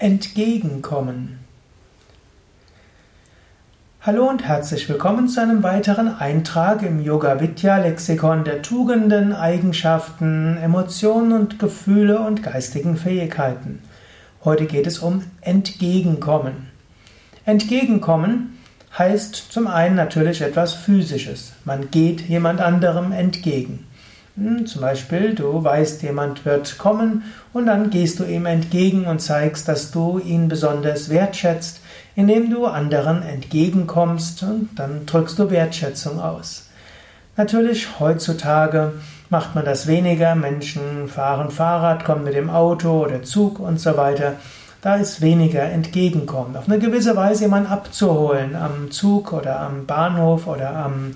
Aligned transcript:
Entgegenkommen. 0.00 1.40
Hallo 4.00 4.28
und 4.28 4.44
herzlich 4.44 4.88
willkommen 4.88 5.26
zu 5.26 5.42
einem 5.42 5.64
weiteren 5.64 6.06
Eintrag 6.14 6.84
im 6.84 7.02
Yoga 7.02 7.40
Vidya 7.40 7.78
Lexikon 7.78 8.44
der 8.44 8.62
Tugenden, 8.62 9.32
Eigenschaften, 9.32 10.56
Emotionen 10.56 11.32
und 11.32 11.58
Gefühle 11.58 12.20
und 12.20 12.44
geistigen 12.44 12.96
Fähigkeiten. 12.96 13.82
Heute 14.44 14.66
geht 14.66 14.86
es 14.86 15.00
um 15.00 15.24
Entgegenkommen. 15.40 16.68
Entgegenkommen 17.44 18.56
heißt 18.96 19.34
zum 19.50 19.66
einen 19.66 19.96
natürlich 19.96 20.42
etwas 20.42 20.74
Physisches. 20.74 21.54
Man 21.64 21.90
geht 21.90 22.20
jemand 22.20 22.60
anderem 22.60 23.10
entgegen. 23.10 23.87
Zum 24.66 24.82
Beispiel, 24.82 25.34
du 25.34 25.64
weißt, 25.64 26.02
jemand 26.02 26.44
wird 26.44 26.78
kommen 26.78 27.24
und 27.52 27.66
dann 27.66 27.90
gehst 27.90 28.20
du 28.20 28.24
ihm 28.24 28.46
entgegen 28.46 29.06
und 29.06 29.20
zeigst, 29.20 29.66
dass 29.66 29.90
du 29.90 30.20
ihn 30.20 30.46
besonders 30.46 31.08
wertschätzt, 31.08 31.80
indem 32.14 32.48
du 32.48 32.66
anderen 32.66 33.22
entgegenkommst 33.22 34.44
und 34.44 34.68
dann 34.76 35.06
drückst 35.06 35.40
du 35.40 35.50
Wertschätzung 35.50 36.20
aus. 36.20 36.68
Natürlich, 37.36 37.98
heutzutage 37.98 38.92
macht 39.28 39.56
man 39.56 39.64
das 39.64 39.88
weniger. 39.88 40.36
Menschen 40.36 41.08
fahren 41.08 41.50
Fahrrad, 41.50 42.04
kommen 42.04 42.22
mit 42.22 42.34
dem 42.34 42.50
Auto 42.50 43.04
oder 43.04 43.24
Zug 43.24 43.58
und 43.58 43.80
so 43.80 43.96
weiter. 43.96 44.34
Da 44.82 44.96
ist 44.96 45.20
weniger 45.20 45.62
Entgegenkommen. 45.62 46.56
Auf 46.56 46.68
eine 46.68 46.78
gewisse 46.78 47.16
Weise 47.16 47.44
jemanden 47.44 47.72
abzuholen 47.72 48.54
am 48.54 48.92
Zug 48.92 49.32
oder 49.32 49.58
am 49.60 49.86
Bahnhof 49.86 50.46
oder 50.46 50.76
am 50.76 51.12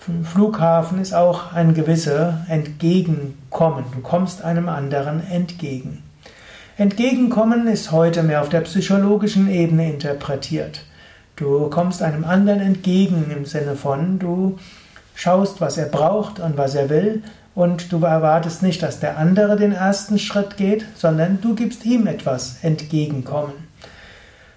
vom 0.00 0.24
Flughafen 0.24 0.98
ist 0.98 1.12
auch 1.12 1.52
ein 1.52 1.74
gewisser 1.74 2.46
Entgegenkommen. 2.48 3.84
Du 3.94 4.00
kommst 4.00 4.42
einem 4.42 4.70
anderen 4.70 5.22
entgegen. 5.30 6.02
Entgegenkommen 6.78 7.66
ist 7.66 7.92
heute 7.92 8.22
mehr 8.22 8.40
auf 8.40 8.48
der 8.48 8.62
psychologischen 8.62 9.50
Ebene 9.50 9.92
interpretiert. 9.92 10.84
Du 11.36 11.68
kommst 11.68 12.02
einem 12.02 12.24
anderen 12.24 12.60
entgegen 12.60 13.30
im 13.30 13.44
Sinne 13.44 13.76
von, 13.76 14.18
du 14.18 14.58
schaust, 15.14 15.60
was 15.60 15.76
er 15.76 15.86
braucht 15.86 16.40
und 16.40 16.56
was 16.56 16.74
er 16.74 16.88
will 16.88 17.22
und 17.54 17.92
du 17.92 18.02
erwartest 18.02 18.62
nicht, 18.62 18.82
dass 18.82 19.00
der 19.00 19.18
andere 19.18 19.56
den 19.56 19.72
ersten 19.72 20.18
Schritt 20.18 20.56
geht, 20.56 20.86
sondern 20.96 21.42
du 21.42 21.54
gibst 21.54 21.84
ihm 21.84 22.06
etwas 22.06 22.56
entgegenkommen. 22.62 23.52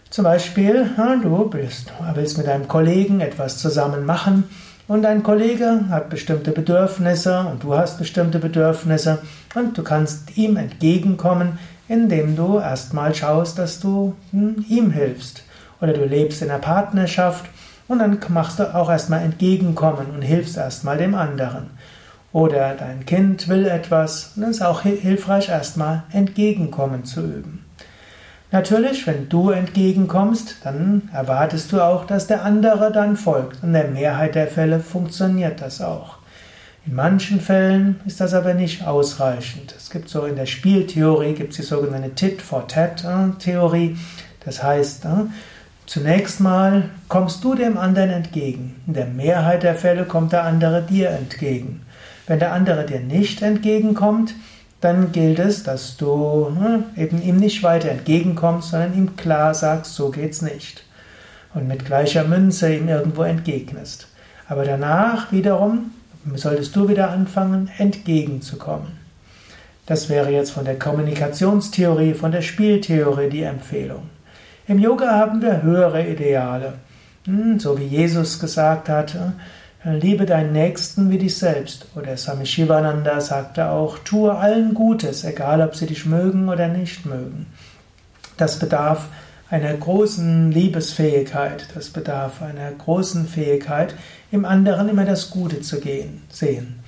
Zum 0.10 0.24
Beispiel, 0.24 0.90
du 1.22 1.52
willst 1.52 2.38
mit 2.38 2.48
deinem 2.48 2.70
Kollegen 2.70 3.20
etwas 3.20 3.58
zusammen 3.58 4.06
machen 4.06 4.46
und 4.88 5.04
dein 5.04 5.24
Kollege 5.24 5.86
hat 5.90 6.10
bestimmte 6.10 6.52
Bedürfnisse 6.52 7.40
und 7.50 7.64
du 7.64 7.76
hast 7.76 7.98
bestimmte 7.98 8.40
Bedürfnisse 8.40 9.20
und 9.56 9.78
du 9.78 9.84
kannst 9.84 10.38
ihm 10.38 10.58
entgegenkommen, 10.58 11.58
indem 11.88 12.36
du 12.36 12.60
erstmal 12.60 13.16
schaust, 13.16 13.60
dass 13.60 13.80
du 13.80 14.16
hm, 14.32 14.66
ihm 14.68 14.92
hilfst. 14.92 15.44
Oder 15.82 15.94
du 15.94 16.06
lebst 16.06 16.42
in 16.42 16.50
einer 16.50 16.60
Partnerschaft 16.60 17.46
und 17.88 18.00
dann 18.00 18.18
machst 18.30 18.60
du 18.60 18.74
auch 18.74 18.90
erstmal 18.90 19.22
entgegenkommen 19.22 20.08
und 20.14 20.22
hilfst 20.22 20.58
erstmal 20.58 20.98
dem 20.98 21.16
anderen. 21.16 21.72
Oder 22.32 22.74
dein 22.74 23.06
Kind 23.06 23.48
will 23.48 23.66
etwas 23.66 24.32
und 24.36 24.42
dann 24.42 24.52
ist 24.52 24.64
auch 24.64 24.82
hilfreich 24.82 25.50
erstmal 25.50 26.04
entgegenkommen 26.12 27.06
zu 27.06 27.22
üben. 27.22 27.63
Natürlich, 28.54 29.08
wenn 29.08 29.30
du 29.30 29.50
entgegenkommst, 29.50 30.58
dann 30.64 31.10
erwartest 31.12 31.72
du 31.72 31.82
auch, 31.82 32.06
dass 32.06 32.28
der 32.28 32.46
andere 32.46 32.92
dann 32.92 33.18
folgt. 33.18 33.64
In 33.64 33.74
der 33.74 33.88
Mehrheit 33.88 34.36
der 34.36 34.46
Fälle 34.46 34.80
funktioniert 34.80 35.60
das 35.60 35.82
auch. 35.82 36.18
In 36.86 36.94
manchen 36.94 37.42
Fällen 37.42 38.00
ist 38.06 38.22
das 38.22 38.36
aber 38.36 38.54
nicht 38.54 38.86
ausreichend. 38.86 39.74
Es 39.76 39.90
gibt 39.90 40.08
so 40.08 40.26
in 40.26 40.36
der 40.36 40.46
Spieltheorie 40.46 41.34
gibt 41.34 41.50
es 41.50 41.56
die 41.56 41.64
sogenannte 41.64 42.12
Tit-for-Tat-Theorie. 42.14 43.98
Das 44.46 44.62
heißt, 44.62 45.06
äh, 45.06 45.26
zunächst 45.88 46.40
mal 46.40 46.92
kommst 47.08 47.44
du 47.44 47.56
dem 47.56 47.76
anderen 47.80 48.12
entgegen. 48.12 48.76
In 48.86 48.94
der 48.94 49.08
Mehrheit 49.08 49.64
der 49.64 49.74
Fälle 49.74 50.06
kommt 50.06 50.32
der 50.32 50.44
andere 50.44 50.84
dir 50.84 51.10
entgegen. 51.10 51.82
Wenn 52.28 52.38
der 52.38 52.54
andere 52.54 52.86
dir 52.86 53.00
nicht 53.00 53.42
entgegenkommt, 53.42 54.36
dann 54.84 55.12
gilt 55.12 55.40
es, 55.40 55.64
dass 55.64 55.96
du 55.96 56.50
ne, 56.50 56.84
eben 56.98 57.22
ihm 57.22 57.38
nicht 57.38 57.64
weiter 57.64 57.90
entgegenkommst, 57.90 58.72
sondern 58.72 58.98
ihm 58.98 59.16
klar 59.16 59.54
sagst, 59.54 59.96
so 59.96 60.10
geht's 60.10 60.42
nicht. 60.42 60.84
Und 61.54 61.68
mit 61.68 61.86
gleicher 61.86 62.24
Münze 62.24 62.74
ihm 62.74 62.90
irgendwo 62.90 63.24
entgegnest. 63.24 64.08
Aber 64.50 64.66
danach 64.66 65.32
wiederum 65.32 65.92
solltest 66.36 66.76
du 66.76 66.90
wieder 66.90 67.12
anfangen, 67.12 67.70
entgegenzukommen. 67.78 69.04
Das 69.86 70.10
wäre 70.10 70.32
jetzt 70.32 70.52
von 70.52 70.66
der 70.66 70.80
Kommunikationstheorie, 70.80 72.14
von 72.14 72.32
der 72.32 72.42
Spieltheorie 72.42 73.30
die 73.30 73.44
Empfehlung. 73.44 74.10
Im 74.68 74.80
Yoga 74.80 75.12
haben 75.12 75.42
wir 75.42 75.62
höhere 75.62 76.08
Ideale. 76.08 76.74
Hm, 77.26 77.60
so 77.60 77.78
wie 77.78 77.86
Jesus 77.86 78.40
gesagt 78.40 78.90
hat, 78.90 79.16
Liebe 79.86 80.26
deinen 80.26 80.54
Nächsten 80.54 81.10
wie 81.10 81.18
dich 81.18 81.38
selbst. 81.38 81.88
Oder 81.96 82.16
Swami 82.16 82.46
Shivananda 82.46 83.20
sagte 83.20 83.70
auch, 83.70 84.00
tue 84.00 84.34
allen 84.34 84.74
Gutes, 84.74 85.26
egal 85.26 85.62
ob 85.62 85.76
sie 85.76 85.88
dich 85.88 86.06
mögen 86.06 86.48
oder 86.48 86.70
nicht 86.70 87.06
mögen. 87.06 87.48
Das 88.38 88.60
bedarf 88.60 89.08
einer 89.50 89.74
großen 89.74 90.52
Liebesfähigkeit, 90.52 91.68
das 91.76 91.90
bedarf 91.90 92.42
einer 92.42 92.72
großen 92.72 93.28
Fähigkeit, 93.28 93.94
im 94.32 94.46
anderen 94.46 94.90
immer 94.90 95.06
das 95.06 95.30
Gute 95.30 95.62
zu 95.62 95.80
gehen, 95.80 96.24
sehen. 96.30 96.80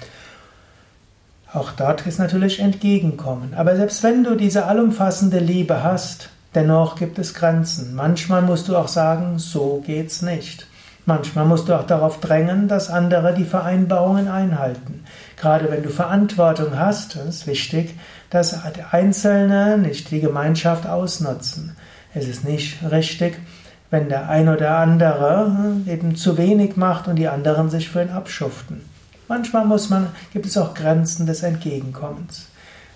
Auch 1.54 1.72
dort 1.74 2.08
ist 2.08 2.18
natürlich 2.18 2.60
Entgegenkommen. 2.60 3.54
Aber 3.56 3.76
selbst 3.76 4.04
wenn 4.04 4.24
du 4.24 4.36
diese 4.36 4.66
allumfassende 4.66 5.40
Liebe 5.40 5.84
hast, 5.84 6.30
dennoch 6.56 6.96
gibt 6.96 7.20
es 7.20 7.34
Grenzen. 7.34 7.94
Manchmal 7.94 8.42
musst 8.42 8.68
du 8.68 8.76
auch 8.76 8.88
sagen, 8.88 9.38
so 9.38 9.84
geht's 9.86 10.22
nicht. 10.22 10.66
Manchmal 11.08 11.46
musst 11.46 11.70
du 11.70 11.74
auch 11.76 11.86
darauf 11.86 12.20
drängen, 12.20 12.68
dass 12.68 12.90
andere 12.90 13.36
die 13.36 13.46
Vereinbarungen 13.46 14.28
einhalten. 14.28 15.04
Gerade 15.38 15.70
wenn 15.70 15.84
du 15.84 15.90
Verantwortung 15.90 16.80
hast, 16.80 17.16
ist 17.16 17.46
wichtig, 17.46 17.96
dass 18.32 18.60
Einzelne 18.92 19.78
nicht 19.78 20.10
die 20.10 20.20
Gemeinschaft 20.20 20.88
ausnutzen. 20.88 21.76
Es 22.16 22.28
ist 22.28 22.44
nicht 22.44 22.80
richtig, 22.90 23.38
wenn 23.92 24.10
der 24.10 24.30
ein 24.30 24.50
oder 24.50 24.78
andere 24.78 25.52
eben 25.86 26.16
zu 26.16 26.40
wenig 26.40 26.76
macht 26.76 27.08
und 27.08 27.18
die 27.18 27.28
anderen 27.28 27.70
sich 27.70 27.90
für 27.90 28.02
ihn 28.02 28.10
abschuften. 28.10 28.82
Manchmal 29.28 29.66
muss 29.66 29.90
man, 29.90 30.08
gibt 30.34 30.46
es 30.46 30.58
auch 30.58 30.74
Grenzen 30.74 31.28
des 31.28 31.44
Entgegenkommens. 31.44 32.48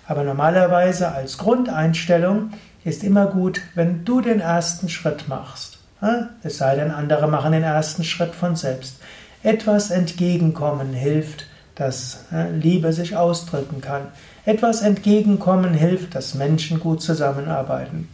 Aber 0.06 0.24
normalerweise 0.24 1.12
als 1.12 1.38
Grundeinstellung 1.38 2.50
ist 2.84 3.04
immer 3.04 3.26
gut, 3.26 3.60
wenn 3.76 4.04
du 4.04 4.20
den 4.20 4.40
ersten 4.40 4.88
Schritt 4.88 5.28
machst. 5.28 5.79
Es 6.42 6.58
sei 6.58 6.76
denn, 6.76 6.90
andere 6.90 7.28
machen 7.28 7.52
den 7.52 7.62
ersten 7.62 8.04
Schritt 8.04 8.34
von 8.34 8.56
selbst. 8.56 8.96
Etwas 9.42 9.90
entgegenkommen 9.90 10.92
hilft, 10.92 11.46
dass 11.74 12.24
Liebe 12.52 12.92
sich 12.92 13.16
ausdrücken 13.16 13.80
kann. 13.80 14.02
Etwas 14.44 14.82
entgegenkommen 14.82 15.74
hilft, 15.74 16.14
dass 16.14 16.34
Menschen 16.34 16.80
gut 16.80 17.02
zusammenarbeiten. 17.02 18.08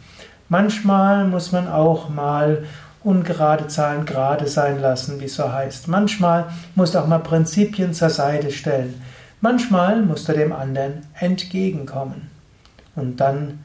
Manchmal 0.49 1.25
muss 1.25 1.51
man 1.51 1.67
auch 1.67 2.09
mal 2.09 2.65
ungerade 3.03 3.67
Zahlen 3.67 4.05
gerade 4.05 4.47
sein 4.47 4.81
lassen, 4.81 5.19
wie 5.19 5.25
es 5.25 5.35
so 5.35 5.51
heißt. 5.51 5.87
Manchmal 5.87 6.45
musst 6.75 6.95
du 6.95 6.99
auch 6.99 7.07
mal 7.07 7.19
Prinzipien 7.19 7.93
zur 7.93 8.09
Seite 8.09 8.51
stellen. 8.51 9.01
Manchmal 9.39 10.01
musst 10.01 10.27
du 10.27 10.33
dem 10.33 10.51
anderen 10.51 11.05
entgegenkommen. 11.19 12.29
Und 12.95 13.17
dann 13.17 13.59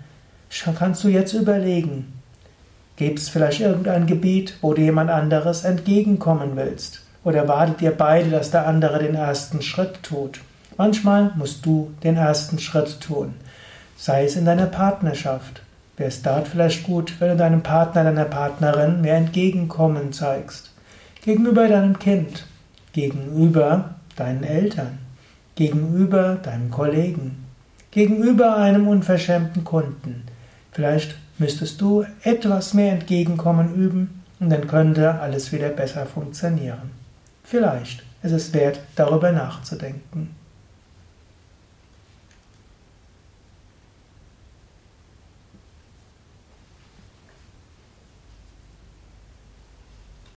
kannst 0.77 1.03
du 1.03 1.09
jetzt 1.09 1.33
überlegen, 1.33 2.13
Gibt 3.03 3.19
es 3.19 3.31
vielleicht 3.31 3.59
irgendein 3.59 4.07
Gebiet, 4.07 4.59
wo 4.61 4.75
du 4.75 4.81
jemand 4.81 5.11
anderes 5.11 5.65
entgegenkommen 5.65 6.53
willst? 6.55 7.03
Oder 7.25 7.49
wartet 7.49 7.83
ihr 7.83 7.91
beide, 7.91 8.31
dass 8.31 8.53
der 8.53 8.69
andere 8.69 9.01
den 9.01 9.17
ersten 9.17 9.61
Schritt 9.61 10.05
tut? 10.05 10.39
Manchmal 10.77 11.33
musst 11.35 11.67
du 11.67 11.91
den 12.05 12.17
ersten 12.17 12.61
Schritt 12.61 13.01
tun. 13.01 13.35
Sei 13.97 14.23
es 14.23 14.37
in 14.37 14.45
deiner 14.45 14.67
Partnerschaft. 14.67 15.63
Wäre 15.97 16.11
es 16.11 16.23
dort 16.23 16.47
vielleicht 16.47 16.85
gut, 16.85 17.15
wenn 17.19 17.31
du 17.31 17.37
deinem 17.37 17.65
Partner, 17.65 18.05
deiner 18.05 18.25
Partnerin 18.25 19.01
mehr 19.01 19.17
Entgegenkommen 19.17 20.13
zeigst? 20.13 20.71
Gegenüber 21.25 21.67
deinem 21.67 21.99
Kind, 21.99 22.47
gegenüber 22.93 23.97
deinen 24.15 24.45
Eltern, 24.45 25.01
gegenüber 25.57 26.37
deinem 26.37 26.71
Kollegen, 26.71 27.47
gegenüber 27.91 28.59
einem 28.59 28.87
unverschämten 28.87 29.65
Kunden. 29.65 30.23
Vielleicht 30.73 31.17
müsstest 31.39 31.81
du 31.81 32.05
etwas 32.23 32.75
mehr 32.75 32.93
Entgegenkommen 32.93 33.75
üben 33.75 34.23
und 34.41 34.51
dann 34.51 34.67
könnte 34.67 35.21
alles 35.21 35.53
wieder 35.53 35.69
besser 35.69 36.07
funktionieren. 36.07 36.91
Vielleicht 37.45 38.03
ist 38.23 38.33
es 38.33 38.53
wert, 38.55 38.81
darüber 38.97 39.33
nachzudenken. 39.33 40.35